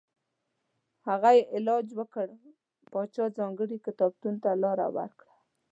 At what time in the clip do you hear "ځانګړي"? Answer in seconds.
3.37-3.77